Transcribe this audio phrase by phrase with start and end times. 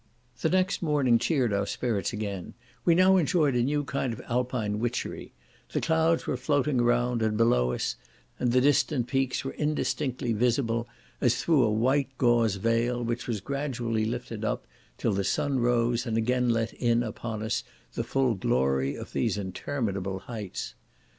[0.41, 2.55] The next morning cheered our spirits again;
[2.85, 5.31] we now enjoyed a new kind of alpine witchery;
[5.73, 7.97] the clouds were floating around, and below us,
[8.39, 10.87] and the distant peaks were indistinctly visible
[11.21, 14.65] as through a white gauze veil, which was gradually lifted up,
[14.97, 17.63] till the sun arose, and again let in upon us
[17.93, 20.73] the full glory of these interminable heights.